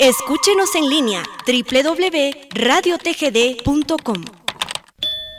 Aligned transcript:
Escúchenos 0.00 0.76
en 0.76 0.88
línea 0.88 1.24
www.radiotgd.com. 1.44 4.24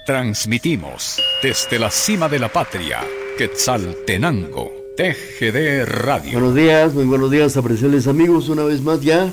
Transmitimos 0.06 1.22
desde 1.42 1.80
la 1.80 1.90
cima 1.90 2.28
de 2.28 2.40
la 2.40 2.52
patria, 2.52 3.00
Quetzaltenango, 3.38 4.70
TGD 4.98 5.86
Radio. 5.86 6.34
Buenos 6.34 6.56
días, 6.56 6.94
muy 6.94 7.06
buenos 7.06 7.32
días, 7.32 7.56
apreciables 7.56 8.08
amigos, 8.08 8.50
una 8.50 8.66
vez 8.66 8.82
más 8.82 9.00
ya. 9.00 9.32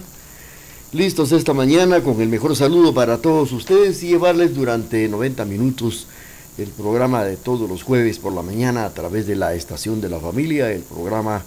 Listos 0.92 1.32
esta 1.32 1.52
mañana 1.52 2.02
con 2.02 2.20
el 2.20 2.28
mejor 2.28 2.54
saludo 2.54 2.94
para 2.94 3.18
todos 3.18 3.50
ustedes 3.50 4.00
y 4.04 4.10
llevarles 4.10 4.54
durante 4.54 5.08
90 5.08 5.44
minutos 5.44 6.06
el 6.56 6.68
programa 6.68 7.24
de 7.24 7.36
todos 7.36 7.68
los 7.68 7.82
jueves 7.82 8.20
por 8.20 8.32
la 8.32 8.42
mañana 8.42 8.84
a 8.84 8.94
través 8.94 9.26
de 9.26 9.34
la 9.34 9.54
estación 9.54 10.00
de 10.00 10.08
la 10.08 10.20
familia, 10.20 10.70
el 10.70 10.82
programa 10.82 11.42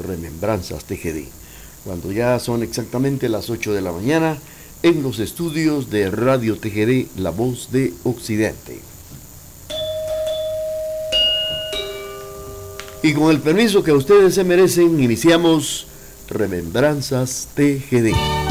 Remembranzas 0.00 0.84
TGD 0.86 1.41
cuando 1.84 2.12
ya 2.12 2.38
son 2.38 2.62
exactamente 2.62 3.28
las 3.28 3.50
8 3.50 3.72
de 3.72 3.80
la 3.80 3.92
mañana, 3.92 4.38
en 4.82 5.02
los 5.02 5.18
estudios 5.18 5.90
de 5.90 6.10
Radio 6.10 6.56
TGD, 6.56 7.18
La 7.18 7.30
Voz 7.30 7.70
de 7.70 7.92
Occidente. 8.04 8.80
Y 13.02 13.14
con 13.14 13.30
el 13.30 13.40
permiso 13.40 13.82
que 13.82 13.92
ustedes 13.92 14.34
se 14.34 14.44
merecen, 14.44 15.00
iniciamos 15.00 15.86
Remembranzas 16.28 17.48
TGD. 17.54 18.41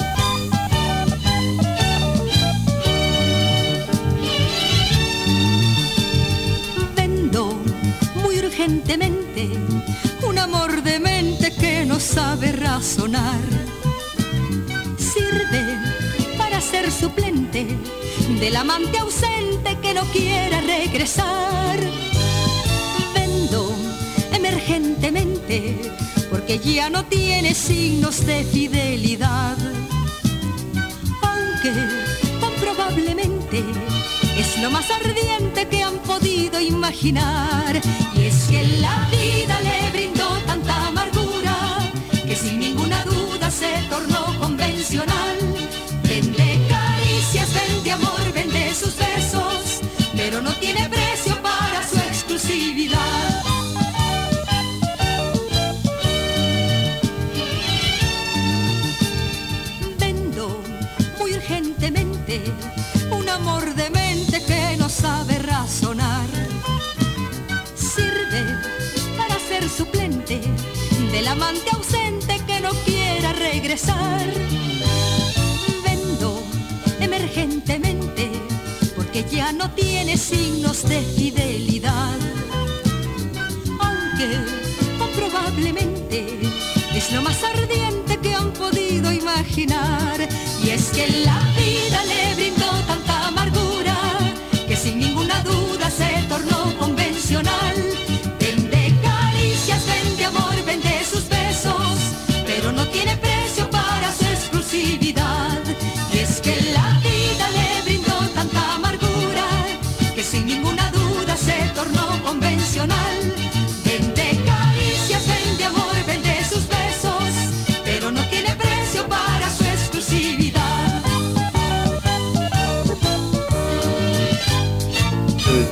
Del 18.41 18.55
amante 18.55 18.97
ausente 18.97 19.77
que 19.83 19.93
no 19.93 20.03
quiera 20.05 20.61
regresar. 20.61 21.79
Vendo 23.13 23.71
emergentemente 24.33 25.77
porque 26.31 26.57
ya 26.57 26.89
no 26.89 27.05
tiene 27.05 27.53
signos 27.53 28.25
de 28.25 28.43
fidelidad. 28.43 29.57
Aunque 31.21 31.71
tan 32.41 32.53
probablemente 32.59 33.63
es 34.35 34.59
lo 34.59 34.71
más 34.71 34.89
ardiente 34.89 35.67
que 35.67 35.83
han 35.83 35.99
podido 35.99 36.59
imaginar. 36.59 37.79
Y 38.15 38.23
es 38.23 38.45
que 38.49 38.63
la 38.79 39.07
vida 39.11 39.55
le 39.61 39.91
brindó 39.91 40.29
tanta 40.47 40.87
amargura 40.87 41.55
que 42.27 42.35
sin 42.35 42.57
ninguna 42.57 43.05
duda 43.05 43.51
se 43.51 43.71
tornó 43.87 44.30
del 71.21 71.27
amante 71.27 71.69
ausente 71.69 72.41
que 72.47 72.59
no 72.61 72.71
quiera 72.83 73.31
regresar. 73.33 74.25
Vendo 75.85 76.41
emergentemente 76.99 78.31
porque 78.95 79.23
ya 79.29 79.51
no 79.51 79.69
tiene 79.71 80.17
signos 80.17 80.81
de 80.89 80.99
fidelidad. 81.15 82.17
Aunque 83.79 84.29
probablemente 85.15 86.39
es 86.95 87.11
lo 87.11 87.21
más 87.21 87.37
ardiente 87.43 88.17
que 88.17 88.33
han 88.33 88.51
podido 88.53 89.11
imaginar. 89.11 90.27
Y 90.63 90.71
es 90.71 90.85
que 90.89 91.07
la 91.23 91.39
vida 91.55 92.03
le 92.05 92.40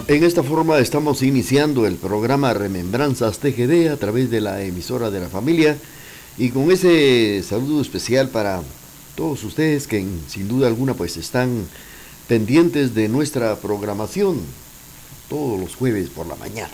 En 0.09 0.23
esta 0.23 0.41
forma 0.41 0.79
estamos 0.79 1.21
iniciando 1.21 1.85
el 1.85 1.95
programa 1.95 2.51
Remembranzas 2.55 3.37
TGD 3.37 3.89
a 3.91 3.97
través 3.97 4.31
de 4.31 4.41
la 4.41 4.63
emisora 4.63 5.11
de 5.11 5.19
la 5.19 5.29
familia 5.29 5.77
y 6.35 6.49
con 6.49 6.71
ese 6.71 7.43
saludo 7.43 7.79
especial 7.79 8.29
para 8.29 8.63
todos 9.13 9.43
ustedes 9.43 9.85
que 9.85 10.03
sin 10.27 10.47
duda 10.47 10.65
alguna 10.65 10.95
pues 10.95 11.15
están 11.15 11.63
pendientes 12.27 12.95
de 12.95 13.07
nuestra 13.07 13.55
programación 13.57 14.39
todos 15.29 15.59
los 15.59 15.75
jueves 15.75 16.09
por 16.09 16.25
la 16.25 16.35
mañana. 16.37 16.73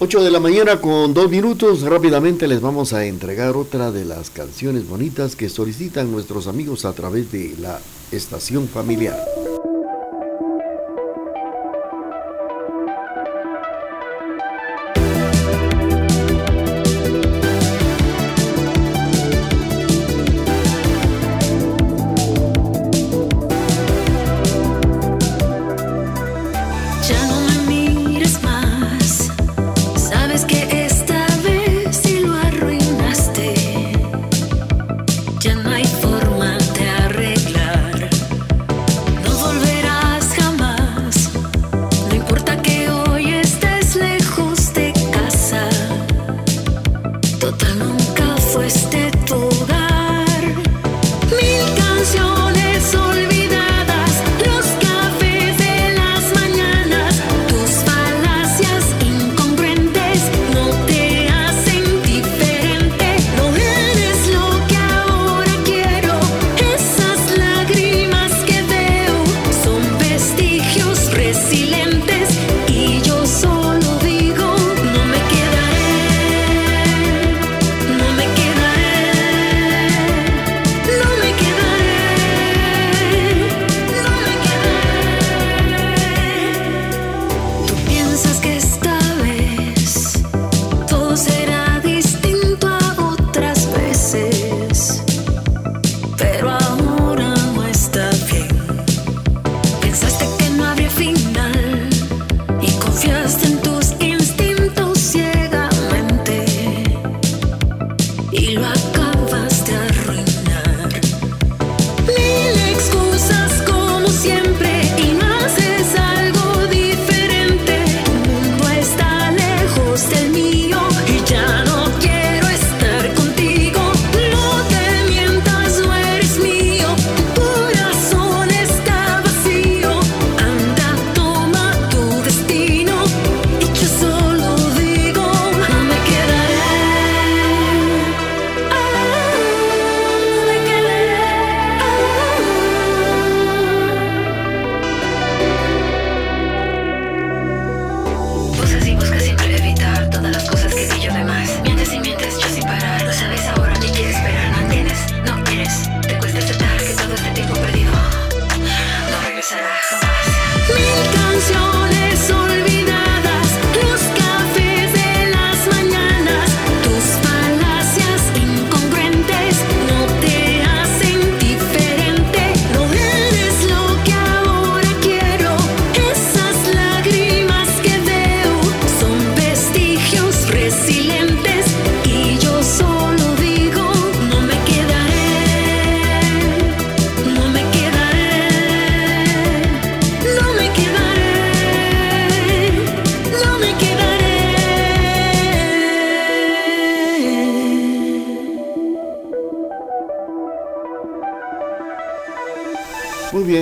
8 0.00 0.24
de 0.24 0.30
la 0.32 0.40
mañana 0.40 0.80
con 0.80 1.14
dos 1.14 1.30
minutos, 1.30 1.82
rápidamente 1.82 2.48
les 2.48 2.60
vamos 2.60 2.92
a 2.94 3.04
entregar 3.04 3.54
otra 3.54 3.92
de 3.92 4.04
las 4.04 4.30
canciones 4.30 4.88
bonitas 4.88 5.36
que 5.36 5.50
solicitan 5.50 6.10
nuestros 6.10 6.48
amigos 6.48 6.84
a 6.84 6.94
través 6.94 7.30
de 7.30 7.54
la 7.60 7.78
estación 8.10 8.66
familiar. 8.66 9.24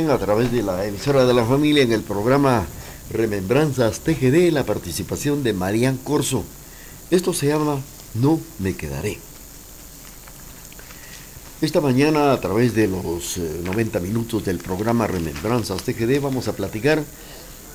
A 0.08 0.16
través 0.16 0.50
de 0.50 0.62
la 0.62 0.86
emisora 0.86 1.26
de 1.26 1.34
la 1.34 1.44
familia 1.44 1.82
en 1.82 1.92
el 1.92 2.02
programa 2.02 2.66
Remembranzas 3.10 4.00
TGD, 4.00 4.50
la 4.52 4.64
participación 4.64 5.42
de 5.42 5.52
Marian 5.52 5.98
Corso. 5.98 6.44
Esto 7.10 7.34
se 7.34 7.48
llama 7.48 7.78
No 8.14 8.40
me 8.58 8.74
quedaré. 8.74 9.18
Esta 11.60 11.82
mañana, 11.82 12.32
a 12.32 12.40
través 12.40 12.74
de 12.74 12.88
los 12.88 13.36
90 13.36 13.98
eh, 13.98 14.00
minutos 14.00 14.46
del 14.46 14.58
programa 14.58 15.06
Remembranzas 15.06 15.82
TGD, 15.82 16.22
vamos 16.22 16.48
a 16.48 16.56
platicar 16.56 17.04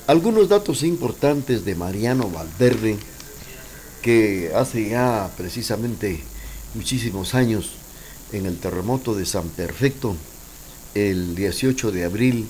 algunos 0.07 0.49
datos 0.49 0.81
importantes 0.81 1.65
de 1.65 1.75
Mariano 1.75 2.31
Valverde, 2.31 2.97
que 4.01 4.51
hace 4.55 4.89
ya 4.89 5.29
precisamente 5.37 6.23
muchísimos 6.73 7.35
años, 7.35 7.73
en 8.31 8.47
el 8.47 8.57
terremoto 8.57 9.13
de 9.13 9.27
San 9.27 9.47
Perfecto, 9.49 10.15
el 10.95 11.35
18 11.35 11.91
de 11.91 12.05
abril 12.05 12.47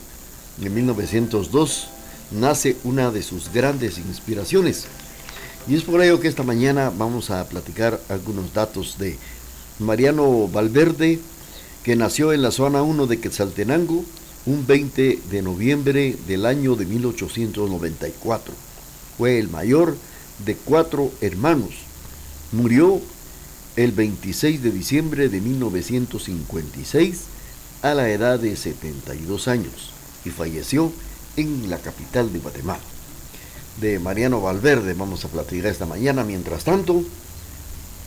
de 0.58 0.70
1902, 0.70 1.88
nace 2.32 2.78
una 2.84 3.12
de 3.12 3.24
sus 3.24 3.52
grandes 3.54 3.98
inspiraciones. 3.98 4.86
Y 5.68 5.76
es 5.76 5.84
por 5.84 6.02
ello 6.02 6.20
que 6.20 6.28
esta 6.28 6.44
mañana 6.44 6.92
vamos 6.96 7.30
a 7.30 7.48
platicar 7.48 8.02
algunos 8.10 8.54
datos 8.54 8.98
de 8.98 9.18
Mariano 9.80 10.48
Valverde, 10.48 11.20
que 11.84 11.96
nació 11.96 12.34
en 12.34 12.42
la 12.42 12.52
zona 12.52 12.82
1 12.82 13.08
de 13.08 13.20
Quetzaltenango 13.20 14.04
un 14.46 14.68
20 14.68 15.20
de 15.30 15.42
noviembre 15.42 16.18
del 16.28 16.46
año 16.46 16.76
de 16.76 16.86
1894. 16.86 18.54
Fue 19.18 19.40
el 19.40 19.50
mayor 19.50 19.96
de 20.46 20.56
cuatro 20.56 21.12
hermanos. 21.22 21.72
Murió 22.52 23.00
el 23.76 23.92
26 23.92 24.62
de 24.62 24.72
diciembre 24.72 25.30
de 25.30 25.40
1956 25.40 27.33
a 27.84 27.94
la 27.94 28.10
edad 28.10 28.40
de 28.40 28.56
72 28.56 29.48
años 29.48 29.92
y 30.26 30.30
falleció 30.30 30.92
en 31.36 31.70
la 31.70 31.78
capital 31.78 32.32
de 32.32 32.40
Guatemala. 32.40 32.80
De 33.80 34.00
Mariano 34.00 34.42
Valverde 34.42 34.94
vamos 34.94 35.26
a 35.26 35.28
platicar 35.28 35.72
esta 35.72 35.86
mañana. 35.86 36.24
Mientras 36.24 36.64
tanto, 36.64 37.04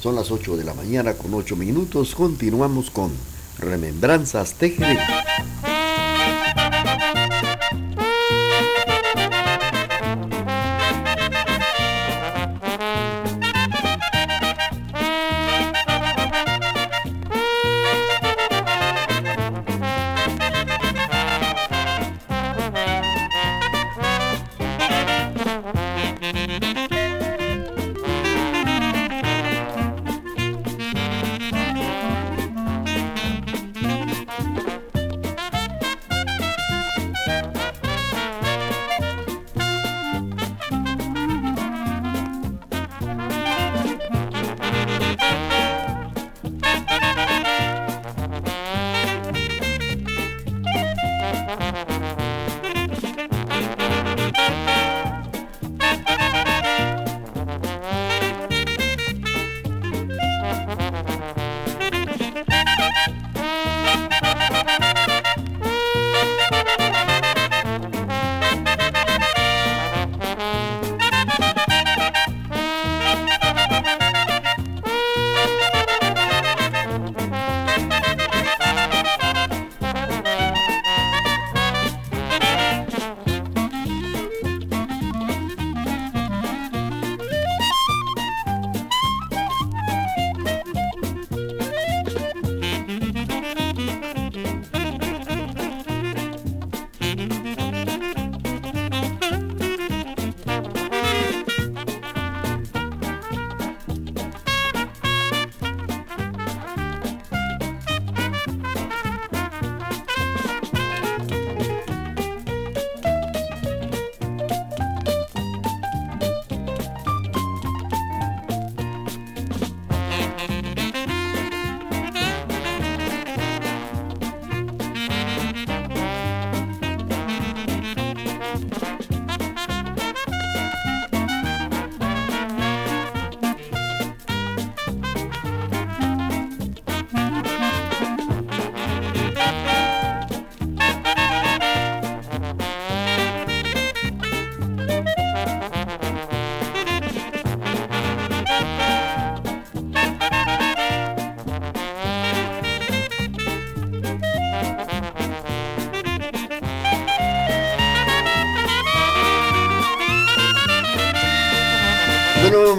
son 0.01 0.15
las 0.15 0.31
8 0.31 0.57
de 0.57 0.65
la 0.65 0.75
mañana 0.75 1.15
con 1.15 1.35
8 1.35 1.57
minutos. 1.57 2.15
Continuamos 2.15 2.91
con 2.91 3.13
Remembranzas 3.59 4.55
TGD. 4.55 5.76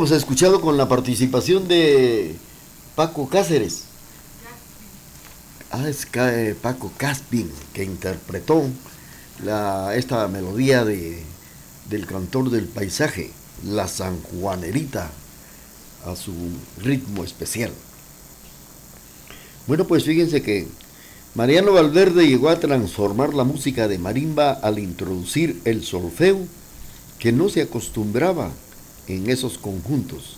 Hemos 0.07 0.19
escuchado 0.19 0.61
con 0.61 0.77
la 0.77 0.87
participación 0.87 1.67
de 1.67 2.33
Paco 2.95 3.27
Cáceres. 3.27 3.83
Ah, 5.69 5.89
es 5.89 6.07
eh, 6.13 6.55
Paco 6.61 6.93
Caspin, 6.95 7.51
que 7.73 7.83
interpretó 7.83 8.63
esta 9.93 10.29
melodía 10.29 10.85
de, 10.85 11.21
del 11.89 12.05
cantor 12.05 12.51
del 12.51 12.67
paisaje, 12.67 13.31
la 13.65 13.89
sanjuanerita, 13.89 15.11
a 16.05 16.15
su 16.15 16.33
ritmo 16.81 17.25
especial. 17.25 17.73
Bueno, 19.67 19.87
pues 19.87 20.05
fíjense 20.05 20.41
que 20.41 20.69
Mariano 21.35 21.73
Valverde 21.73 22.27
llegó 22.27 22.47
a 22.47 22.61
transformar 22.61 23.33
la 23.33 23.43
música 23.43 23.89
de 23.89 23.97
marimba 23.97 24.53
al 24.53 24.79
introducir 24.79 25.59
el 25.65 25.83
solfeo 25.83 26.39
que 27.19 27.33
no 27.33 27.49
se 27.49 27.61
acostumbraba 27.61 28.53
en 29.07 29.29
esos 29.29 29.57
conjuntos. 29.57 30.37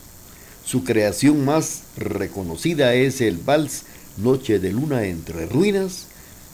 Su 0.65 0.83
creación 0.83 1.45
más 1.45 1.81
reconocida 1.97 2.93
es 2.93 3.21
el 3.21 3.37
vals 3.37 3.83
Noche 4.17 4.59
de 4.59 4.71
Luna 4.71 5.05
entre 5.05 5.45
Ruinas, 5.45 6.05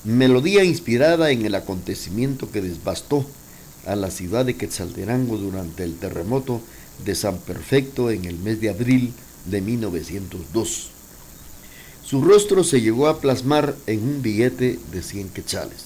melodía 0.03 0.63
inspirada 0.63 1.31
en 1.31 1.45
el 1.45 1.55
acontecimiento 1.55 2.51
que 2.51 2.62
devastó 2.62 3.25
a 3.86 3.95
la 3.95 4.12
ciudad 4.12 4.45
de 4.45 4.55
Quetzaltenango 4.55 5.38
durante 5.38 5.84
el 5.84 5.95
terremoto 5.95 6.62
de 7.03 7.15
San 7.15 7.38
Perfecto 7.39 8.12
en 8.12 8.25
el 8.25 8.38
mes 8.38 8.62
de 8.62 8.69
abril 8.69 9.13
de 9.45 9.62
1902. 9.62 10.89
Su 12.05 12.22
rostro 12.22 12.63
se 12.63 12.81
llegó 12.81 13.07
a 13.07 13.19
plasmar 13.19 13.75
en 13.88 14.03
un 14.03 14.22
billete 14.22 14.79
de 14.91 15.01
100 15.01 15.29
quetzales. 15.29 15.86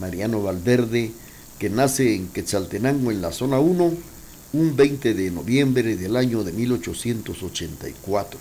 Mariano 0.00 0.42
Valverde, 0.42 1.12
que 1.58 1.68
nace 1.68 2.14
en 2.14 2.28
Quetzaltenango 2.28 3.10
en 3.10 3.20
la 3.20 3.32
zona 3.32 3.60
1, 3.60 3.92
un 4.52 4.76
20 4.76 5.14
de 5.14 5.30
noviembre 5.30 5.96
del 5.96 6.16
año 6.16 6.44
de 6.44 6.52
1884. 6.52 8.38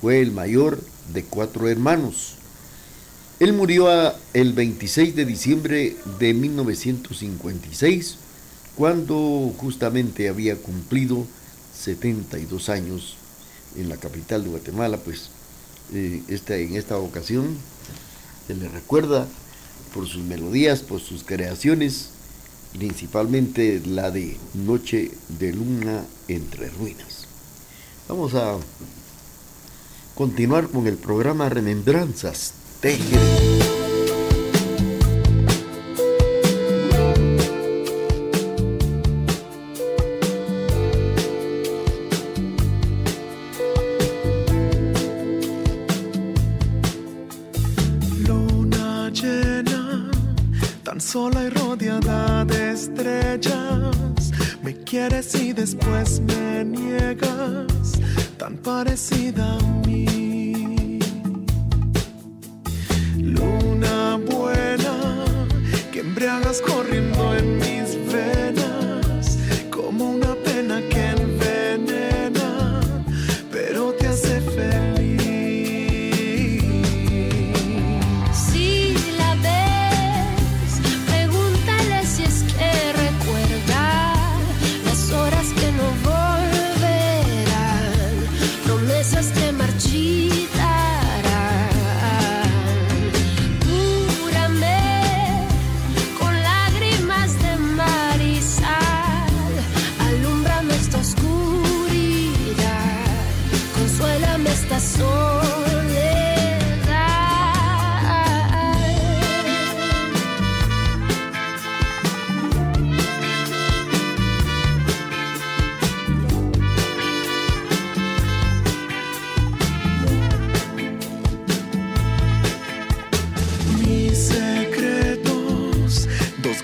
Fue 0.00 0.20
el 0.20 0.32
mayor 0.32 0.80
de 1.12 1.24
cuatro 1.24 1.68
hermanos. 1.68 2.34
Él 3.40 3.52
murió 3.52 3.88
el 4.32 4.52
26 4.52 5.16
de 5.16 5.24
diciembre 5.24 5.96
de 6.18 6.34
1956, 6.34 8.16
cuando 8.76 9.52
justamente 9.56 10.28
había 10.28 10.56
cumplido 10.56 11.26
72 11.76 12.68
años 12.68 13.16
en 13.76 13.88
la 13.88 13.96
capital 13.96 14.44
de 14.44 14.50
Guatemala, 14.50 14.98
pues 14.98 15.30
eh, 15.92 16.22
esta, 16.28 16.56
en 16.56 16.76
esta 16.76 16.96
ocasión 16.98 17.56
se 18.46 18.54
le 18.54 18.68
recuerda 18.68 19.26
por 19.92 20.06
sus 20.06 20.22
melodías, 20.22 20.80
por 20.80 21.00
sus 21.00 21.24
creaciones, 21.24 22.10
principalmente 22.74 23.80
la 23.86 24.10
de 24.10 24.36
Noche 24.54 25.10
de 25.28 25.52
Luna 25.52 26.04
entre 26.28 26.68
Ruinas. 26.70 27.26
Vamos 28.08 28.34
a 28.34 28.56
continuar 30.14 30.68
con 30.68 30.86
el 30.86 30.96
programa 30.96 31.48
Remembranzas 31.48 32.54
TGD. 32.80 33.73
Sola 51.04 51.44
y 51.44 51.50
rodeada 51.50 52.44
de 52.46 52.72
estrellas. 52.72 54.32
Me 54.62 54.74
quieres 54.84 55.34
y 55.34 55.52
después 55.52 56.20
me 56.20 56.64
niegas, 56.64 57.92
tan 58.38 58.56
parecida 58.56 59.56
a 59.56 59.62
mí. 59.86 60.98
Luna 63.18 64.18
buena, 64.30 65.24
que 65.92 66.00
embriagas 66.00 66.62
corriendo 66.62 67.36
en 67.36 67.58
mis 67.58 67.83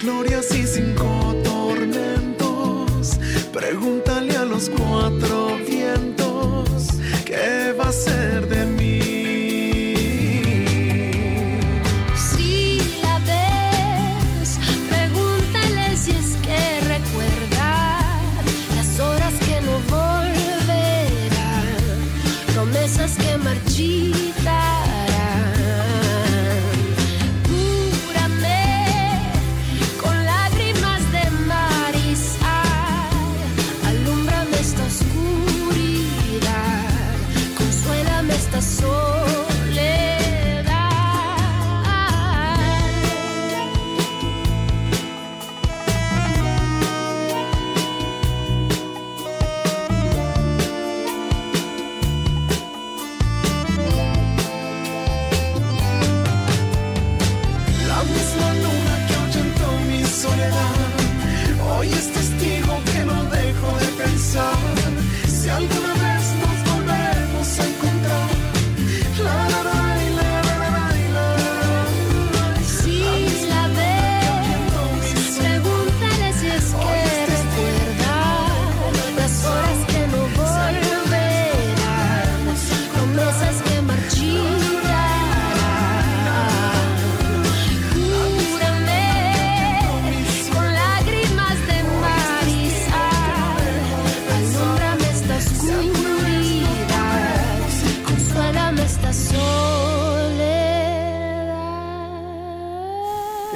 glorias 0.00 0.54
y 0.54 0.66
pensar 64.90 65.62
Si 65.62 65.89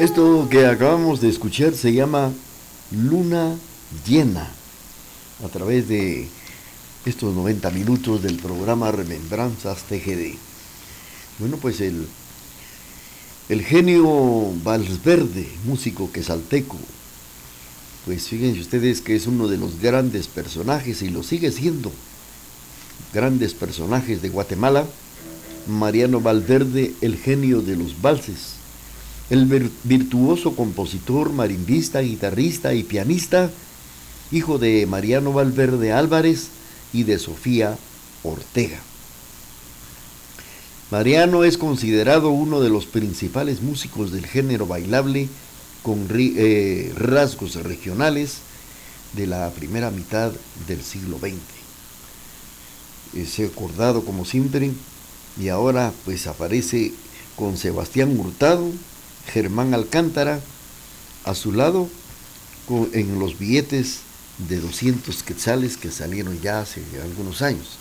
Esto 0.04 0.48
que 0.50 0.66
acabamos 0.66 1.22
de 1.22 1.30
escuchar 1.30 1.72
se 1.72 1.94
llama 1.94 2.30
Luna 2.90 3.56
Llena, 4.06 4.50
a 5.42 5.48
través 5.48 5.88
de 5.88 6.28
estos 7.06 7.34
90 7.34 7.70
minutos 7.70 8.22
del 8.22 8.36
programa 8.36 8.92
Remembranzas 8.92 9.84
TGD. 9.84 10.34
Bueno, 11.38 11.56
pues 11.56 11.80
el, 11.80 12.06
el 13.48 13.62
genio 13.62 14.52
Valverde, 14.62 15.48
músico 15.64 16.12
quesalteco, 16.12 16.76
pues 18.04 18.28
fíjense 18.28 18.60
ustedes 18.60 19.00
que 19.00 19.16
es 19.16 19.26
uno 19.26 19.48
de 19.48 19.56
los 19.56 19.80
grandes 19.80 20.28
personajes 20.28 21.00
y 21.00 21.08
lo 21.08 21.22
sigue 21.22 21.50
siendo, 21.50 21.90
grandes 23.14 23.54
personajes 23.54 24.20
de 24.20 24.28
Guatemala, 24.28 24.84
Mariano 25.66 26.20
Valverde, 26.20 26.92
el 27.00 27.16
genio 27.16 27.62
de 27.62 27.76
los 27.76 28.02
valses. 28.02 28.53
El 29.30 29.48
vir- 29.48 29.70
virtuoso 29.84 30.54
compositor, 30.54 31.32
marimbista, 31.32 32.00
guitarrista 32.00 32.74
y 32.74 32.82
pianista, 32.82 33.50
hijo 34.30 34.58
de 34.58 34.86
Mariano 34.86 35.32
Valverde 35.32 35.92
Álvarez 35.92 36.48
y 36.92 37.04
de 37.04 37.18
Sofía 37.18 37.78
Ortega. 38.22 38.78
Mariano 40.90 41.44
es 41.44 41.56
considerado 41.58 42.30
uno 42.30 42.60
de 42.60 42.68
los 42.68 42.84
principales 42.86 43.62
músicos 43.62 44.12
del 44.12 44.26
género 44.26 44.66
bailable 44.66 45.28
con 45.82 46.06
eh, 46.12 46.92
rasgos 46.96 47.54
regionales 47.56 48.36
de 49.14 49.26
la 49.26 49.50
primera 49.50 49.90
mitad 49.90 50.32
del 50.68 50.82
siglo 50.82 51.18
XX. 51.18 51.32
Es 53.14 53.40
acordado 53.40 54.04
como 54.04 54.24
siempre 54.24 54.72
y 55.40 55.48
ahora 55.48 55.92
pues 56.04 56.26
aparece 56.26 56.92
con 57.36 57.56
Sebastián 57.56 58.18
Hurtado, 58.18 58.70
Germán 59.32 59.74
Alcántara, 59.74 60.40
a 61.24 61.34
su 61.34 61.52
lado 61.52 61.88
en 62.92 63.18
los 63.18 63.38
billetes 63.38 64.00
de 64.48 64.60
200 64.60 65.22
quetzales 65.22 65.76
que 65.76 65.90
salieron 65.90 66.40
ya 66.40 66.60
hace 66.60 66.82
algunos 67.02 67.42
años. 67.42 67.78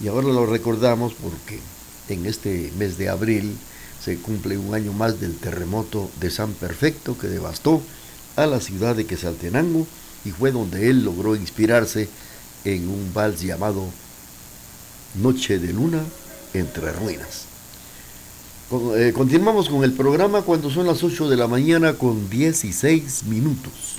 Y 0.00 0.08
ahora 0.08 0.28
lo 0.28 0.46
recordamos 0.46 1.14
porque 1.14 1.60
en 2.08 2.26
este 2.26 2.72
mes 2.78 2.98
de 2.98 3.08
abril 3.08 3.56
se 4.02 4.16
cumple 4.16 4.56
un 4.56 4.74
año 4.74 4.92
más 4.92 5.20
del 5.20 5.36
terremoto 5.36 6.10
de 6.20 6.30
San 6.30 6.52
Perfecto 6.54 7.18
que 7.18 7.28
devastó 7.28 7.82
a 8.36 8.46
la 8.46 8.60
ciudad 8.60 8.96
de 8.96 9.06
Quesaltenango 9.06 9.86
y 10.24 10.30
fue 10.30 10.52
donde 10.52 10.88
él 10.88 11.04
logró 11.04 11.36
inspirarse 11.36 12.08
en 12.64 12.88
un 12.88 13.12
vals 13.12 13.42
llamado 13.42 13.86
Noche 15.14 15.58
de 15.58 15.72
Luna 15.72 16.02
entre 16.54 16.92
Ruinas. 16.92 17.49
Eh, 18.72 19.12
continuamos 19.12 19.68
con 19.68 19.82
el 19.82 19.92
programa 19.92 20.42
cuando 20.42 20.70
son 20.70 20.86
las 20.86 21.02
8 21.02 21.28
de 21.28 21.36
la 21.36 21.48
mañana 21.48 21.94
con 21.94 22.30
16 22.30 23.24
minutos. 23.24 23.96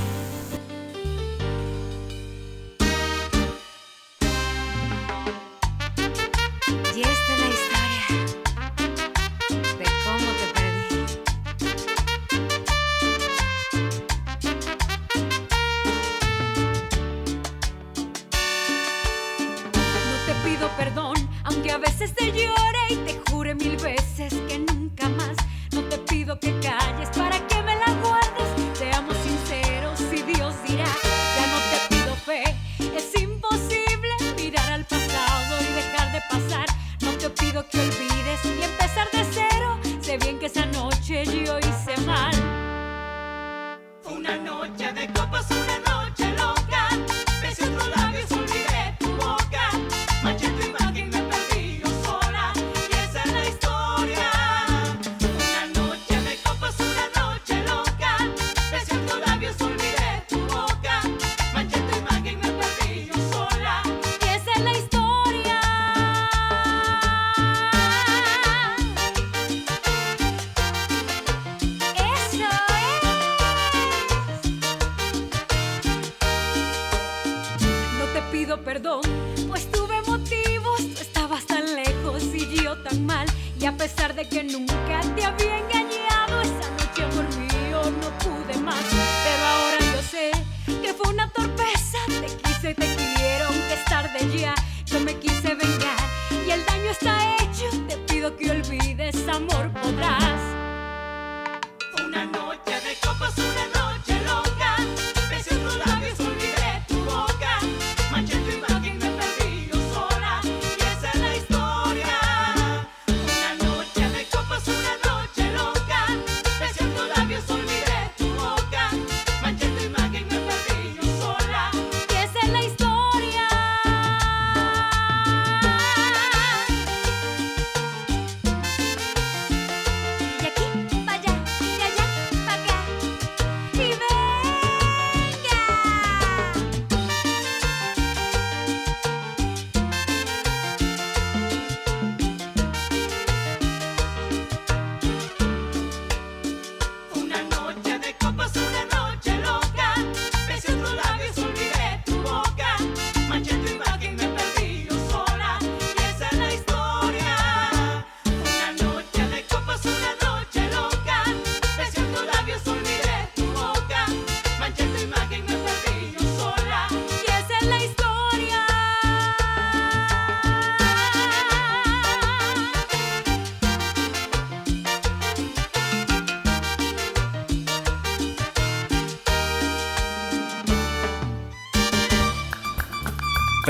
Y 6.96 7.01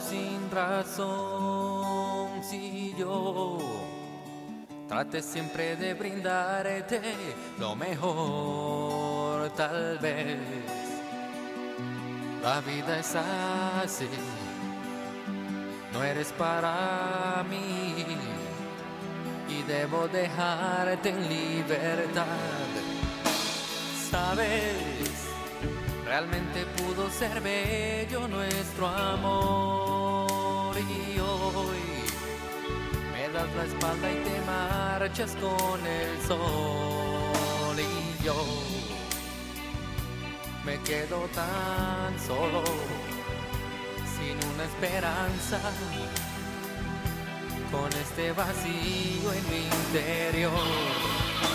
Sin 0.00 0.50
razón? 0.50 2.42
Si 2.42 2.94
yo 2.96 3.58
trate 4.88 5.20
siempre 5.20 5.76
de 5.76 5.94
brindarte 5.94 7.00
lo 7.58 7.74
mejor, 7.74 9.50
tal 9.50 9.98
vez 9.98 10.38
la 12.42 12.60
vida 12.60 12.98
es 13.00 13.16
así, 13.16 14.08
no 15.92 16.04
eres 16.04 16.32
para 16.32 17.44
mí 17.48 18.04
y 19.48 19.62
debo 19.62 20.06
dejarte 20.08 21.08
en 21.08 21.28
libertad. 21.28 22.24
Sabes, 24.10 24.93
realmente 26.14 26.64
pudo 26.76 27.10
ser 27.10 27.40
bello 27.40 28.28
nuestro 28.28 28.86
amor. 28.86 30.76
Y 30.78 31.18
hoy 31.18 31.82
me 33.12 33.28
das 33.30 33.52
la 33.56 33.64
espalda 33.64 34.12
y 34.12 34.18
te 34.28 34.40
marchas 34.46 35.34
con 35.40 35.84
el 35.84 36.10
sol. 36.28 37.76
Y 37.80 38.24
yo 38.24 38.36
me 40.64 40.78
quedo 40.82 41.18
tan 41.34 42.12
solo 42.24 42.62
sin 44.14 44.36
una 44.54 44.64
esperanza 44.70 45.58
con 47.72 47.90
este 48.04 48.30
vacío 48.30 49.32
en 49.32 49.44
mi 49.50 49.64
interior. 49.66 50.52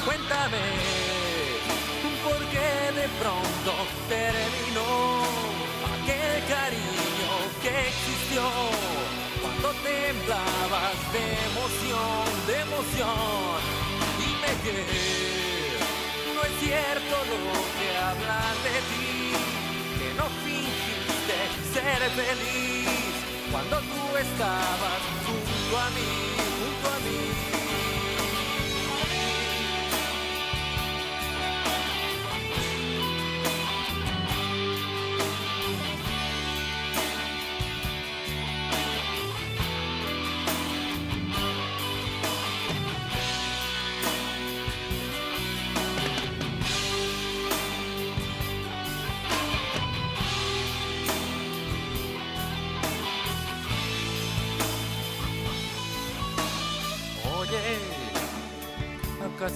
Cuéntame, 0.04 1.19
¿por 2.30 2.42
qué 2.54 2.72
de 3.02 3.08
pronto 3.22 3.72
terminó 4.08 4.90
aquel 5.94 6.38
cariño 6.56 7.32
que 7.64 7.74
existió 7.90 8.44
cuando 9.42 9.70
temblabas 9.82 10.98
de 11.16 11.24
emoción, 11.50 12.26
de 12.48 12.56
emoción. 12.68 13.60
Dime 14.20 14.52
que 14.64 14.78
no 16.36 16.42
es 16.48 16.54
cierto 16.64 17.16
lo 17.32 17.56
que 17.78 17.90
hablan 18.08 18.56
de 18.68 18.78
ti, 18.90 19.14
que 20.00 20.10
no 20.20 20.26
fingiste 20.46 21.38
ser 21.74 22.02
feliz 22.22 22.90
cuando 23.52 23.78
tú 23.92 24.18
estabas 24.18 25.02
junto 25.26 25.80
a 25.80 25.90
mí. 25.96 26.59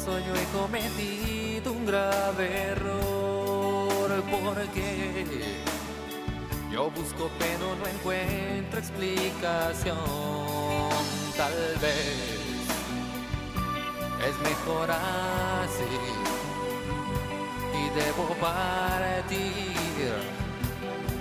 ¿Acaso 0.03 0.19
yo 0.19 0.35
he 0.35 0.45
cometido 0.45 1.71
un 1.71 1.85
grave 1.85 2.71
error? 2.71 4.23
Porque 4.29 5.35
yo 6.71 6.91
busco 6.91 7.29
pero 7.39 7.75
no 7.75 7.87
encuentro 7.87 8.79
explicación. 8.79 9.97
Tal 11.37 11.53
vez 11.81 12.41
es 14.27 14.37
mejor 14.49 14.91
así 14.91 15.97
y 17.73 17.89
debo 17.99 18.27
partir, 18.39 20.13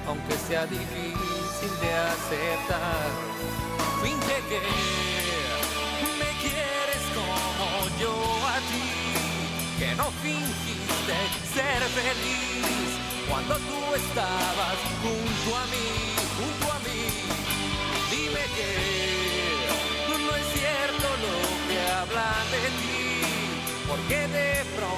aunque 0.07 0.35
sea 0.49 0.67
difícil 0.67 1.71
de 1.81 1.95
aceptar. 1.95 3.11
Finge 4.03 4.37
que 4.49 5.22
no 10.03 10.11
fingiste 10.27 11.17
ser 11.55 11.81
feliz 12.01 12.89
cuando 13.29 13.55
tú 13.69 13.79
estabas 14.03 14.77
junto 15.03 15.49
a 15.63 15.65
mí, 15.73 15.89
junto 16.39 16.65
a 16.77 16.79
mí. 16.87 17.03
Dime 18.11 18.45
que 18.57 18.71
no 20.27 20.33
es 20.41 20.47
cierto 20.59 21.07
lo 21.25 21.37
que 21.69 21.79
hablan 22.01 22.45
de 22.55 22.65
ti, 22.81 23.01
porque 23.89 24.19
de 24.39 24.51
pronto 24.77 24.92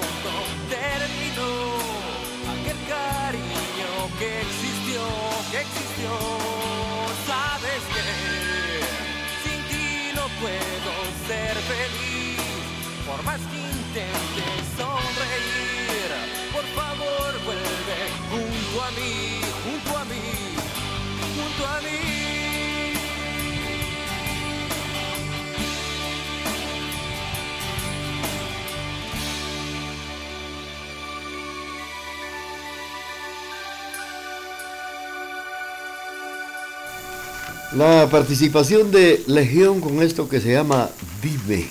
La 37.75 38.09
participación 38.09 38.89
de 38.89 39.21
Legión 39.27 39.81
con 39.81 40.01
esto 40.01 40.29
que 40.29 40.39
se 40.39 40.53
llama 40.53 40.89
Vive. 41.21 41.67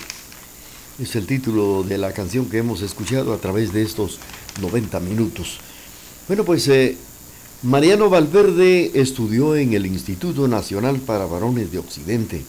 Es 0.98 1.16
el 1.16 1.26
título 1.26 1.82
de 1.82 1.96
la 1.96 2.12
canción 2.12 2.50
que 2.50 2.58
hemos 2.58 2.82
escuchado 2.82 3.32
a 3.32 3.38
través 3.38 3.72
de 3.72 3.82
estos 3.82 4.18
90 4.60 5.00
minutos. 5.00 5.60
Bueno, 6.28 6.44
pues 6.44 6.68
eh, 6.68 6.98
Mariano 7.62 8.10
Valverde 8.10 9.00
estudió 9.00 9.56
en 9.56 9.72
el 9.72 9.86
Instituto 9.86 10.46
Nacional 10.46 10.98
para 10.98 11.24
Varones 11.24 11.72
de 11.72 11.78
Occidente. 11.78 12.42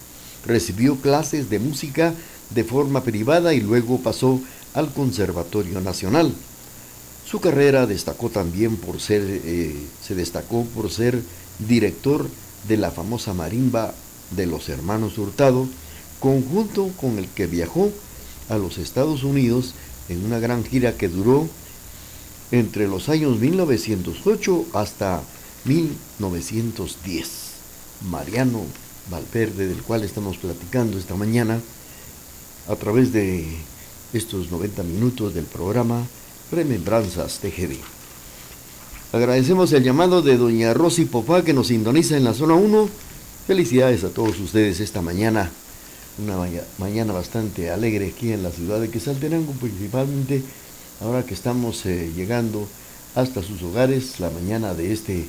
Recibió 0.46 0.98
clases 0.98 1.50
de 1.50 1.60
música 1.60 2.14
de 2.50 2.66
forma 2.66 3.04
privada 3.04 3.54
y 3.54 3.62
luego 3.62 4.02
pasó 4.02 4.42
al 4.74 4.92
Conservatorio 4.92 5.80
Nacional. 5.80 6.34
Su 7.26 7.40
carrera 7.40 7.88
destacó 7.88 8.30
también 8.30 8.76
por 8.76 9.00
ser, 9.00 9.22
eh, 9.26 9.74
se 10.06 10.14
destacó 10.14 10.66
por 10.76 10.92
ser 10.92 11.22
director 11.58 12.28
de 12.68 12.78
la 12.78 12.92
famosa 12.92 13.34
marimba 13.34 13.94
de 14.32 14.48
los 14.48 14.70
hermanos 14.70 15.18
Hurtado, 15.18 15.68
conjunto 16.20 16.90
con 17.00 17.18
el 17.18 17.28
que 17.28 17.48
viajó 17.48 17.92
a 18.50 18.58
los 18.58 18.78
Estados 18.78 19.24
Unidos 19.24 19.74
en 20.10 20.24
una 20.26 20.40
gran 20.40 20.64
gira 20.64 20.98
que 20.98 21.10
duró 21.10 21.48
entre 22.52 22.88
los 22.88 23.10
años 23.10 23.40
1908 23.40 24.66
hasta 24.74 25.22
1910. 25.66 27.28
Mariano 28.10 28.62
Valverde, 29.10 29.68
del 29.68 29.82
cual 29.82 30.04
estamos 30.04 30.38
platicando 30.38 30.98
esta 30.98 31.16
mañana, 31.16 31.60
a 32.68 32.76
través 32.76 33.14
de 33.14 33.46
estos 34.14 34.52
90 34.52 34.84
minutos 34.84 35.34
del 35.34 35.46
programa 35.46 36.06
Remembranzas 36.52 37.40
TGD. 37.40 37.95
Agradecemos 39.14 39.72
el 39.74 39.84
llamado 39.84 40.22
de 40.22 40.38
doña 40.38 40.74
Rosy 40.74 41.06
Popá 41.06 41.44
que 41.44 41.54
nos 41.54 41.68
sintoniza 41.68 42.18
en 42.18 42.24
la 42.26 42.34
zona 42.34 42.56
1. 42.56 42.90
Felicidades 43.48 44.04
a 44.04 44.10
todos 44.10 44.40
ustedes 44.40 44.80
esta 44.80 45.02
mañana. 45.02 45.52
Una 46.22 46.38
maña- 46.38 46.64
mañana 46.78 47.14
bastante 47.14 47.70
alegre 47.72 48.08
aquí 48.16 48.32
en 48.32 48.44
la 48.44 48.52
ciudad 48.52 48.80
de 48.80 48.90
Quesaltenango, 48.90 49.52
principalmente 49.54 50.42
ahora 51.02 51.24
que 51.26 51.34
estamos 51.34 51.86
eh, 51.86 52.12
llegando 52.16 52.68
hasta 53.16 53.42
sus 53.44 53.62
hogares 53.64 54.20
la 54.20 54.30
mañana 54.30 54.74
de 54.74 54.92
este 54.92 55.26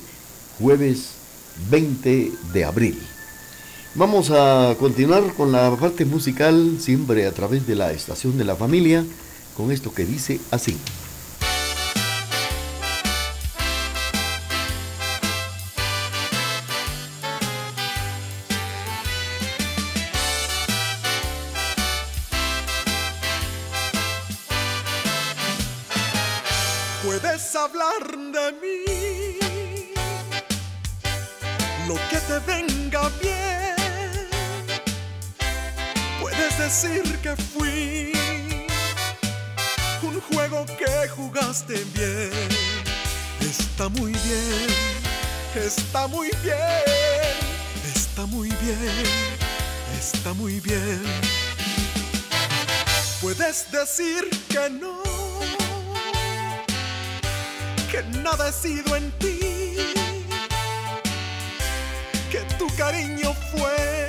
jueves 0.59 1.09
20 1.69 2.31
de 2.53 2.65
abril. 2.65 2.99
Vamos 3.95 4.29
a 4.31 4.75
continuar 4.79 5.33
con 5.35 5.51
la 5.51 5.75
parte 5.75 6.05
musical, 6.05 6.77
siempre 6.79 7.25
a 7.25 7.31
través 7.31 7.65
de 7.67 7.75
la 7.75 7.91
estación 7.93 8.37
de 8.37 8.43
la 8.45 8.55
familia, 8.55 9.05
con 9.55 9.71
esto 9.71 9.93
que 9.93 10.05
dice 10.05 10.39
así. 10.51 10.77
Que 37.21 37.35
fui 37.35 38.13
un 40.01 40.19
juego 40.21 40.65
que 40.65 41.07
jugaste 41.09 41.83
bien. 41.93 42.31
Está 43.41 43.89
muy 43.89 44.11
bien, 44.11 44.67
está 45.55 46.07
muy 46.07 46.29
bien, 46.43 46.57
está 47.95 48.25
muy 48.25 48.49
bien, 48.49 49.03
está 49.99 50.33
muy 50.33 50.59
bien. 50.59 51.01
Puedes 53.21 53.71
decir 53.71 54.29
que 54.49 54.69
no 54.69 55.07
que 57.91 58.03
nada 58.21 58.49
he 58.49 58.51
sido 58.51 58.95
en 58.95 59.11
ti, 59.19 59.39
que 62.29 62.39
tu 62.59 62.67
cariño 62.75 63.33
fue 63.51 64.06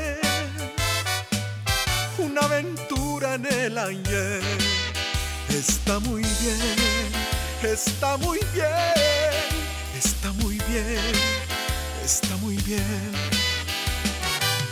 aventura 2.49 3.35
en 3.35 3.47
el 3.47 3.79
ayer. 3.79 4.43
Está 5.51 5.99
muy 6.01 6.23
bien, 6.23 6.77
está 7.63 8.17
muy 8.17 8.41
bien, 8.55 8.95
está 9.97 10.33
muy 10.33 10.59
bien, 10.69 11.13
está 12.05 12.37
muy 12.37 12.57
bien. 12.59 13.13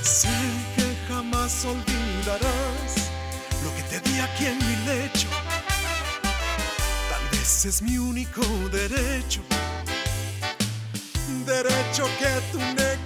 Sé 0.03 0.29
que 0.77 0.87
jamás 1.09 1.65
olvidarás 1.65 2.93
lo 3.65 3.75
que 3.77 3.83
te 3.91 4.01
di 4.09 4.21
aquí 4.21 4.47
en 4.47 4.59
mi 4.59 4.77
lecho. 4.87 5.29
Tal 7.11 7.29
vez 7.31 7.65
es 7.65 7.83
mi 7.83 7.99
único 7.99 8.43
derecho, 8.71 9.43
derecho 11.45 12.05
que 12.19 12.31
tú 12.53 12.59
negarás 12.59 13.06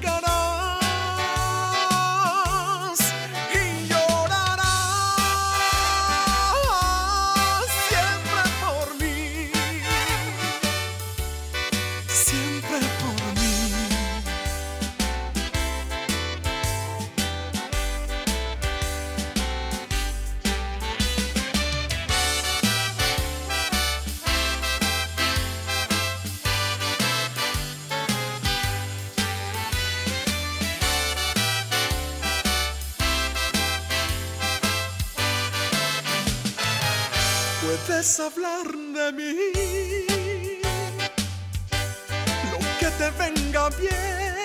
lo 42.53 42.59
que 42.79 42.87
te 42.99 43.11
venga 43.19 43.69
bien. 43.71 44.37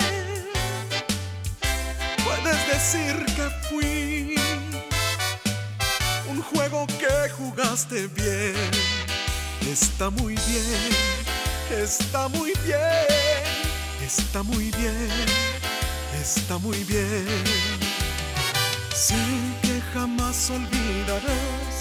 Puedes 2.23 2.67
decir 2.67 3.15
que 3.35 3.49
fui 3.69 4.35
un 6.27 6.41
juego 6.41 6.87
que 6.87 7.29
jugaste 7.29 8.07
bien. 8.07 8.55
Está 9.71 10.09
muy 10.09 10.35
bien, 10.47 10.89
está 11.69 12.27
muy 12.29 12.53
bien, 12.65 12.81
está 14.03 14.41
muy 14.43 14.71
bien, 14.71 15.11
está 16.19 16.57
muy 16.57 16.83
bien. 16.85 17.27
Sé 18.95 19.15
que 19.61 19.81
jamás 19.93 20.49
olvidarás 20.49 21.75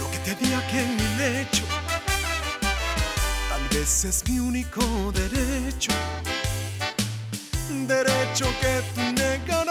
lo 0.00 0.10
que 0.10 0.18
te 0.18 0.34
di 0.34 0.52
aquel 0.52 1.20
hecho. 1.20 1.67
Tal 1.67 1.67
vez 3.78 4.04
es 4.04 4.24
mi 4.28 4.38
único 4.40 4.80
derecho, 5.12 5.92
derecho 7.86 8.46
que 8.60 8.82
tú 8.94 9.00
negarás 9.12 9.68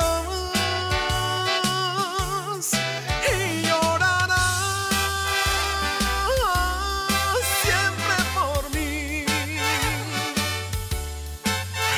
y 3.28 3.68
llorarás 3.68 4.38
siempre 7.64 8.16
por 8.36 8.62
mí 8.74 9.26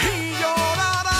y 0.03 0.13
llorarás. 0.41 1.13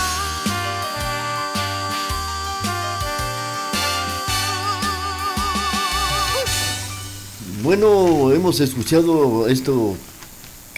Bueno, 7.62 8.32
hemos 8.32 8.60
escuchado 8.60 9.48
esto 9.48 9.96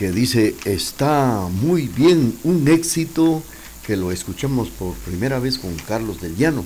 que 0.01 0.11
dice 0.11 0.55
está 0.65 1.47
muy 1.61 1.87
bien, 1.87 2.35
un 2.43 2.67
éxito 2.67 3.43
que 3.85 3.95
lo 3.95 4.11
escuchamos 4.11 4.69
por 4.69 4.95
primera 4.95 5.37
vez 5.37 5.59
con 5.59 5.75
Carlos 5.87 6.19
del 6.19 6.35
Llano 6.35 6.65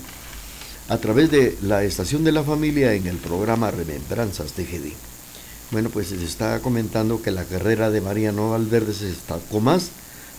a 0.87 0.97
través 0.99 1.29
de 1.31 1.57
la 1.61 1.83
estación 1.83 2.23
de 2.23 2.31
la 2.31 2.43
familia 2.43 2.93
en 2.93 3.07
el 3.07 3.17
programa 3.17 3.71
Remembranzas 3.71 4.53
TGD. 4.53 4.93
Bueno, 5.71 5.89
pues 5.89 6.07
se 6.07 6.23
está 6.23 6.61
comentando 6.61 7.21
que 7.21 7.31
la 7.31 7.43
carrera 7.43 7.91
de 7.91 7.99
Mariano 7.99 8.51
Valverde 8.51 8.93
se 8.93 9.07
destacó 9.07 9.59
más, 9.59 9.89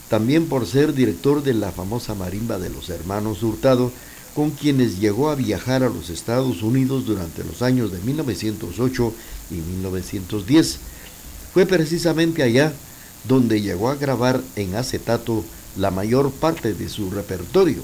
también 0.09 0.47
por 0.47 0.67
ser 0.67 0.95
director 0.95 1.43
de 1.43 1.53
la 1.53 1.73
famosa 1.73 2.15
marimba 2.15 2.59
de 2.59 2.71
los 2.71 2.89
hermanos 2.89 3.43
Hurtado, 3.43 3.93
con 4.35 4.53
quienes 4.53 5.01
llegó 5.01 5.29
a 5.29 5.35
viajar 5.35 5.83
a 5.83 5.91
los 5.91 6.09
Estados 6.09 6.63
Unidos 6.63 7.05
durante 7.05 7.45
los 7.45 7.61
años 7.61 7.93
de 7.93 7.99
1908 7.99 9.13
y 9.51 9.55
1910. 9.57 10.79
Fue 11.53 11.67
precisamente 11.67 12.43
allá 12.43 12.73
donde 13.29 13.61
llegó 13.61 13.91
a 13.91 13.97
grabar 13.97 14.43
en 14.57 14.75
acetato 14.75 15.45
la 15.77 15.91
mayor 15.91 16.31
parte 16.31 16.75
de 16.75 16.89
su 16.89 17.11
repertorio. 17.11 17.83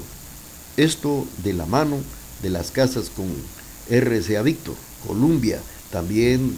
Esto 0.77 1.27
de 1.43 1.53
la 1.53 1.65
mano 1.65 1.97
de 2.41 2.49
las 2.49 2.71
casas 2.71 3.11
con 3.15 3.27
RCA 3.89 4.41
Victor, 4.41 4.75
Columbia, 5.07 5.59
también 5.91 6.55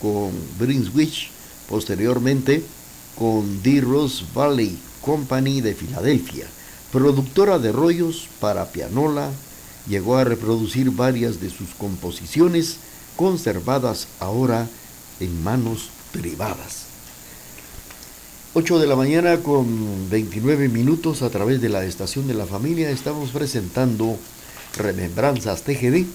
con 0.00 0.30
Brunswick, 0.58 1.30
posteriormente 1.68 2.64
con 3.16 3.62
D. 3.62 3.80
Ross 3.80 4.24
Valley 4.34 4.78
Company 5.02 5.60
de 5.60 5.74
Filadelfia, 5.74 6.46
productora 6.92 7.58
de 7.58 7.72
rollos 7.72 8.28
para 8.40 8.70
pianola, 8.70 9.30
llegó 9.88 10.16
a 10.16 10.24
reproducir 10.24 10.90
varias 10.90 11.40
de 11.40 11.50
sus 11.50 11.70
composiciones 11.70 12.76
conservadas 13.16 14.06
ahora 14.20 14.68
en 15.20 15.42
manos 15.42 15.90
privadas. 16.12 16.87
8 18.54 18.78
de 18.78 18.86
la 18.86 18.96
mañana 18.96 19.36
con 19.38 20.08
29 20.08 20.70
minutos 20.70 21.20
a 21.20 21.28
través 21.28 21.60
de 21.60 21.68
la 21.68 21.84
estación 21.84 22.26
de 22.26 22.32
la 22.32 22.46
familia 22.46 22.88
estamos 22.88 23.30
presentando 23.30 24.16
Remembranzas 24.74 25.62
TGD 25.64 26.06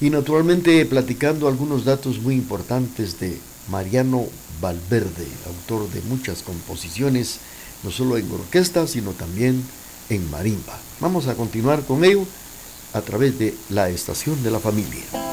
y 0.00 0.10
naturalmente 0.10 0.86
platicando 0.86 1.48
algunos 1.48 1.84
datos 1.84 2.20
muy 2.20 2.36
importantes 2.36 3.18
de 3.18 3.36
Mariano 3.68 4.26
Valverde, 4.60 5.26
autor 5.48 5.90
de 5.90 6.00
muchas 6.02 6.42
composiciones, 6.42 7.40
no 7.82 7.90
solo 7.90 8.16
en 8.18 8.30
orquesta, 8.30 8.86
sino 8.86 9.10
también 9.10 9.64
en 10.10 10.30
marimba. 10.30 10.78
Vamos 11.00 11.26
a 11.26 11.34
continuar 11.34 11.82
con 11.82 12.04
ello 12.04 12.24
a 12.92 13.00
través 13.00 13.38
de 13.40 13.54
la 13.68 13.90
estación 13.90 14.40
de 14.44 14.50
la 14.52 14.60
familia. 14.60 15.31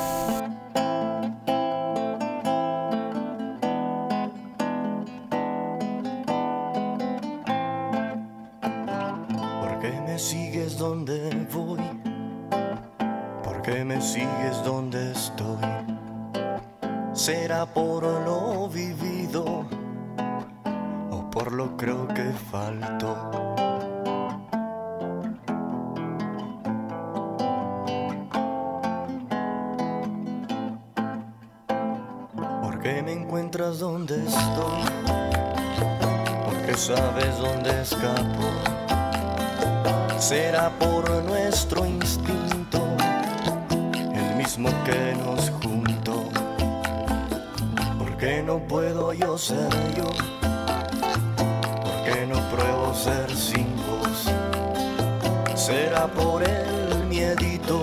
Por 56.07 56.43
el 56.43 57.05
miedito 57.07 57.81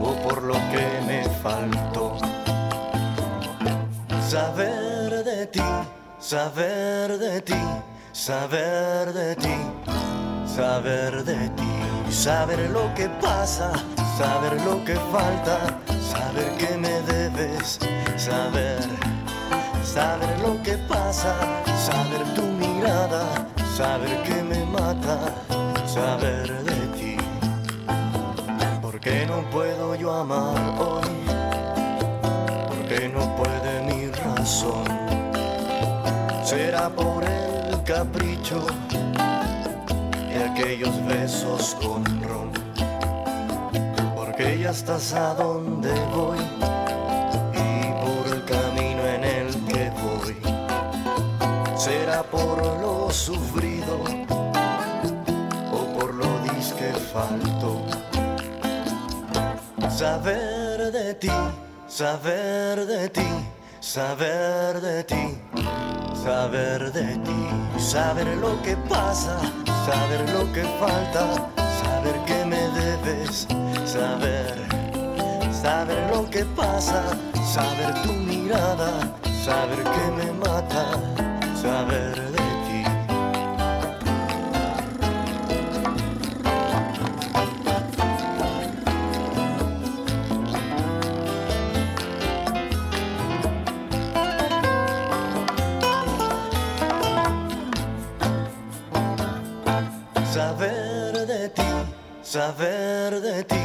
o 0.00 0.14
por 0.22 0.42
lo 0.42 0.54
que 0.54 0.86
me 1.06 1.24
faltó. 1.42 2.16
Saber 4.28 5.24
de 5.24 5.46
ti, 5.46 5.62
saber 6.18 7.18
de 7.18 7.40
ti, 7.40 7.62
saber 8.12 9.12
de 9.12 9.36
ti 9.36 9.54
saber 10.60 11.24
de 11.24 11.48
ti, 11.50 11.72
saber 12.10 12.70
lo 12.70 12.92
que 12.94 13.08
pasa, 13.20 13.72
saber 14.18 14.60
lo 14.62 14.84
que 14.84 14.96
falta, 15.12 15.56
saber 16.12 16.48
que 16.58 16.76
me 16.76 17.00
debes, 17.02 17.78
saber, 18.16 18.80
saber 19.82 20.38
lo 20.40 20.62
que 20.62 20.76
pasa, 20.88 21.34
saber 21.88 22.22
tu 22.34 22.42
mirada, 22.42 23.24
saber 23.76 24.22
que 24.22 24.42
me 24.42 24.64
mata, 24.66 25.18
saber 25.94 26.48
de 26.62 26.80
ti. 26.98 27.16
¿Por 28.80 29.00
qué 29.00 29.26
no 29.26 29.38
puedo 29.50 29.96
yo 29.96 30.12
amar 30.12 30.56
hoy? 30.78 31.12
¿Por 32.68 32.80
qué 32.88 33.08
no 33.08 33.22
puede 33.34 33.72
mi 33.88 34.06
razón? 34.06 34.84
Será 36.44 36.88
por 36.90 37.24
el 37.24 37.82
capricho 37.82 38.64
de 40.30 40.44
aquellos 40.50 40.94
besos 41.06 41.76
con 41.82 42.04
ron. 42.22 42.50
Porque 44.14 44.60
ya 44.60 44.70
estás 44.70 45.12
a 45.12 45.34
donde 45.34 45.92
voy 46.14 46.38
y 47.66 47.68
por 48.02 48.22
el 48.32 48.44
camino 48.44 49.02
en 49.16 49.24
el 49.24 49.48
que 49.66 49.90
voy. 50.04 50.36
será 51.76 52.22
por 52.22 52.58
lo 52.80 53.10
sufrido 53.10 53.69
Saber 59.88 60.92
de 60.92 61.14
ti, 61.14 61.30
saber 61.88 62.86
de 62.86 63.08
ti, 63.08 63.26
saber 63.80 64.80
de 64.80 65.02
ti, 65.02 65.38
saber 66.14 66.92
de 66.92 67.16
ti, 67.16 67.48
saber 67.80 68.36
lo 68.36 68.62
que 68.62 68.76
pasa, 68.88 69.40
saber 69.86 70.30
lo 70.30 70.52
que 70.52 70.62
falta, 70.78 71.50
saber 71.82 72.14
que 72.26 72.44
me 72.44 72.68
debes, 72.78 73.48
saber, 73.84 74.54
saber 75.50 76.08
lo 76.14 76.30
que 76.30 76.44
pasa, 76.44 77.02
saber 77.44 77.92
tu 78.04 78.12
mirada, 78.12 78.92
saber 79.44 79.82
que 79.82 80.10
me 80.12 80.32
mata, 80.34 80.92
saber 81.60 82.29
saber 102.50 103.20
de 103.20 103.44
ti, 103.44 103.64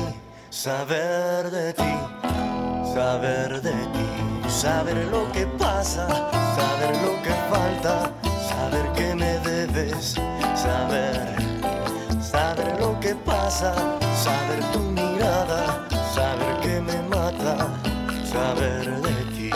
saber 0.52 1.50
de 1.50 1.74
ti, 1.74 1.93
saber 2.93 3.62
de 3.62 3.71
ti, 3.71 4.08
saber 4.48 5.08
lo 5.10 5.32
que 5.32 5.48
pasa, 5.58 6.06
saber 6.56 6.93
lo 7.02 7.13
que 7.24 7.34
falta, 7.50 8.12
saber 8.48 8.86
que 8.93 9.15
me 9.15 9.39
debes, 9.39 10.13
saber, 10.56 11.36
saber 12.21 12.80
lo 12.80 13.00
que 13.00 13.15
pasa, 13.15 13.74
saber 14.24 14.60
tu 14.71 14.80
mirada, 14.80 15.88
saber 16.13 16.60
que 16.62 16.80
me 16.80 17.02
mata, 17.10 17.56
saber 18.32 19.02
de 19.02 19.15
ti. 19.36 19.50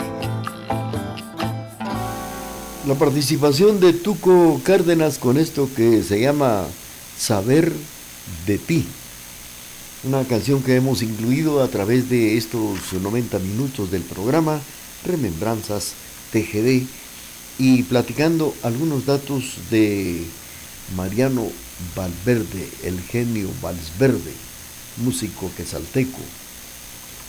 La 2.84 2.94
participación 2.96 3.78
de 3.78 3.92
Tuco 3.92 4.60
Cárdenas 4.64 5.18
con 5.18 5.36
esto 5.38 5.68
que 5.76 6.02
se 6.02 6.20
llama 6.20 6.64
Saber 7.16 7.72
de 8.46 8.58
ti. 8.58 8.88
Una 10.02 10.24
canción 10.24 10.62
que 10.62 10.76
hemos 10.76 11.02
incluido 11.02 11.62
a 11.62 11.68
través 11.68 12.08
de 12.08 12.38
estos 12.38 12.94
90 12.94 13.38
minutos 13.40 13.90
del 13.90 14.00
programa 14.00 14.58
Remembranzas 15.04 15.92
TGD 16.32 16.86
y 17.58 17.82
platicando 17.82 18.54
algunos 18.62 19.04
datos 19.04 19.56
de 19.70 20.24
Mariano 20.96 21.46
Valverde, 21.94 22.66
el 22.82 22.98
genio 23.02 23.50
Valverde, 23.60 24.32
músico 25.04 25.50
quesalteco. 25.54 26.20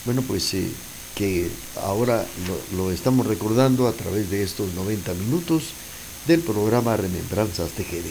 Bueno, 0.05 0.21
pues 0.21 0.53
eh, 0.53 0.69
que 1.13 1.49
ahora 1.84 2.25
lo, 2.47 2.86
lo 2.86 2.91
estamos 2.93 3.27
recordando 3.27 3.86
a 3.86 3.91
través 3.91 4.29
de 4.29 4.43
estos 4.43 4.73
90 4.75 5.13
minutos 5.15 5.73
del 6.25 6.39
programa 6.39 6.95
Remembranzas 6.95 7.71
TGD. 7.71 8.07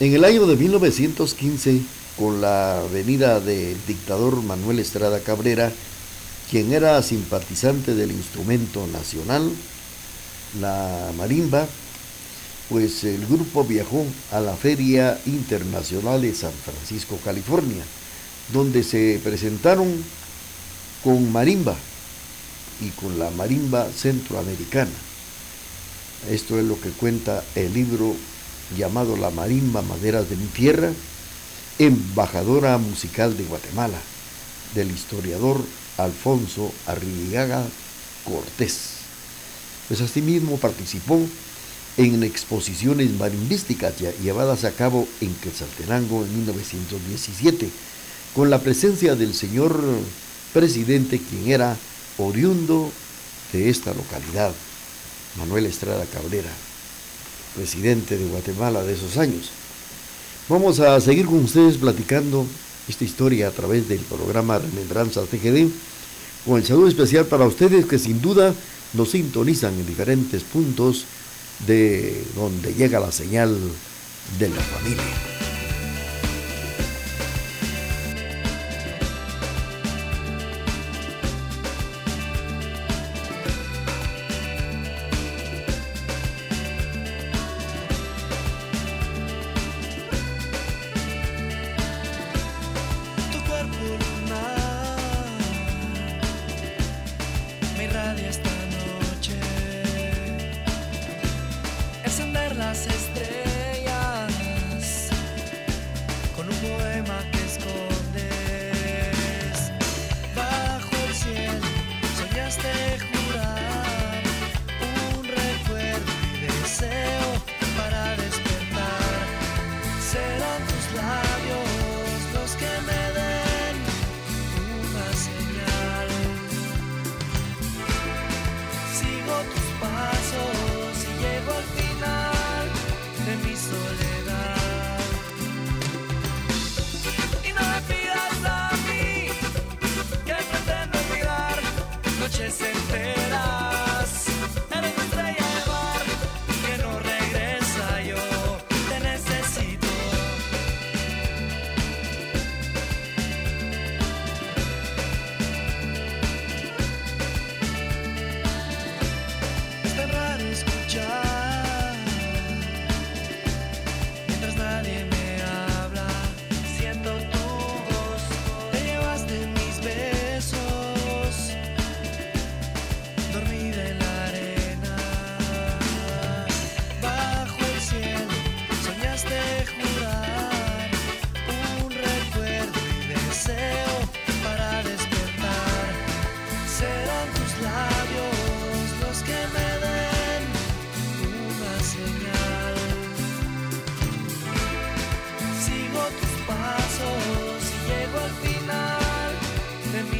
En 0.00 0.12
el 0.12 0.24
año 0.24 0.44
de 0.48 0.56
1915, 0.56 1.82
con 2.18 2.40
la 2.40 2.82
venida 2.92 3.40
del 3.40 3.76
dictador 3.86 4.42
Manuel 4.42 4.78
Estrada 4.78 5.20
Cabrera, 5.20 5.72
quien 6.50 6.72
era 6.72 7.02
simpatizante 7.02 7.94
del 7.94 8.12
instrumento 8.12 8.86
nacional, 8.88 9.50
la 10.60 11.12
marimba, 11.16 11.66
pues 12.68 13.04
el 13.04 13.26
grupo 13.26 13.64
viajó 13.64 14.04
a 14.32 14.40
la 14.40 14.54
Feria 14.54 15.18
Internacional 15.26 16.22
de 16.22 16.34
San 16.34 16.52
Francisco, 16.52 17.18
California, 17.24 17.82
donde 18.52 18.82
se 18.82 19.20
presentaron 19.22 20.04
con 21.02 21.32
marimba 21.32 21.74
y 22.80 22.88
con 22.90 23.18
la 23.18 23.30
marimba 23.30 23.86
centroamericana. 23.90 24.90
Esto 26.30 26.58
es 26.58 26.64
lo 26.64 26.80
que 26.80 26.90
cuenta 26.90 27.42
el 27.54 27.72
libro 27.72 28.14
llamado 28.76 29.16
La 29.16 29.30
Marimba 29.30 29.82
Maderas 29.82 30.28
de 30.30 30.36
mi 30.36 30.46
Tierra, 30.46 30.90
embajadora 31.78 32.78
musical 32.78 33.36
de 33.36 33.44
Guatemala, 33.44 33.98
del 34.74 34.90
historiador 34.90 35.60
Alfonso 35.98 36.72
Arriaga 36.86 37.64
Cortés. 38.24 38.98
Pues 39.88 40.00
asimismo 40.00 40.56
participó 40.58 41.20
en 41.96 42.22
exposiciones 42.22 43.10
marimbísticas 43.18 43.94
llevadas 44.22 44.64
a 44.64 44.72
cabo 44.72 45.06
en 45.20 45.34
Quetzaltenango 45.34 46.24
en 46.24 46.34
1917, 46.36 47.68
con 48.34 48.48
la 48.48 48.60
presencia 48.60 49.14
del 49.14 49.34
señor 49.34 49.78
presidente, 50.52 51.20
quien 51.20 51.50
era 51.50 51.76
oriundo 52.18 52.90
de 53.52 53.68
esta 53.68 53.92
localidad, 53.92 54.52
Manuel 55.36 55.66
Estrada 55.66 56.06
Cabrera 56.06 56.50
presidente 57.54 58.16
de 58.16 58.26
Guatemala 58.26 58.82
de 58.82 58.94
esos 58.94 59.16
años. 59.16 59.50
Vamos 60.48 60.80
a 60.80 61.00
seguir 61.00 61.26
con 61.26 61.44
ustedes 61.44 61.76
platicando 61.76 62.44
esta 62.88 63.04
historia 63.04 63.46
a 63.46 63.52
través 63.52 63.88
del 63.88 64.00
programa 64.00 64.58
Remembranzas 64.58 65.28
TGD, 65.28 65.68
con 66.44 66.58
el 66.58 66.66
saludo 66.66 66.88
especial 66.88 67.26
para 67.26 67.46
ustedes 67.46 67.86
que 67.86 67.98
sin 67.98 68.20
duda 68.20 68.52
nos 68.92 69.12
sintonizan 69.12 69.72
en 69.74 69.86
diferentes 69.86 70.42
puntos 70.42 71.04
de 71.66 72.24
donde 72.34 72.74
llega 72.74 72.98
la 72.98 73.12
señal 73.12 73.56
de 74.40 74.48
la 74.48 74.60
familia. 74.60 75.41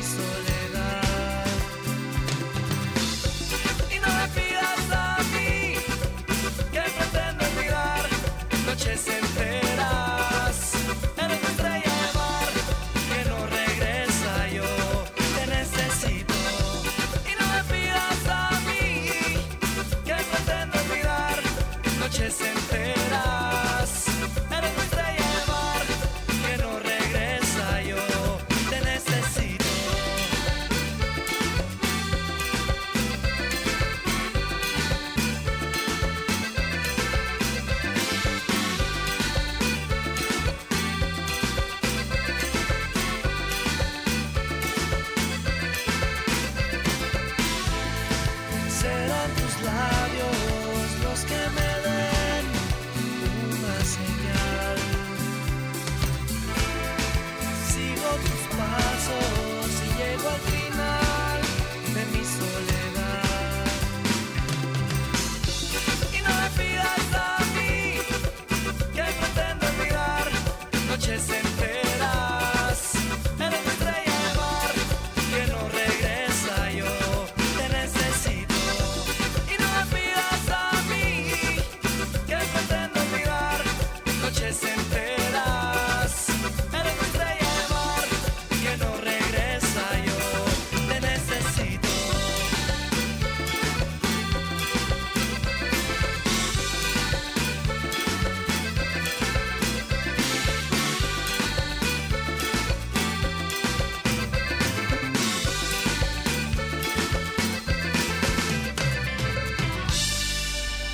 so 0.02 0.41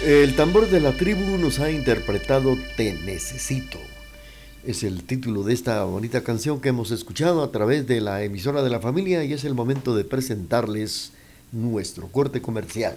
El 0.09 0.37
tambor 0.37 0.71
de 0.71 0.81
la 0.81 0.93
tribu 0.93 1.37
nos 1.37 1.59
ha 1.61 1.71
interpretado 1.71 2.57
Te 2.79 2.95
Necesito. 2.95 3.77
Es 4.65 4.83
el 4.83 5.03
título 5.03 5.43
de 5.43 5.53
esta 5.53 5.85
bonita 5.85 6.25
canción 6.25 6.63
que 6.63 6.71
hemos 6.71 6.93
escuchado 6.93 7.43
a 7.43 7.53
través 7.53 7.87
de 7.87 8.01
la 8.01 8.23
emisora 8.23 8.63
de 8.63 8.71
la 8.71 8.81
familia 8.81 9.23
y 9.25 9.35
es 9.35 9.45
el 9.45 9.53
momento 9.53 9.95
de 9.95 10.05
presentarles 10.05 11.13
nuestro 11.53 12.09
corte 12.09 12.41
comercial. 12.41 12.97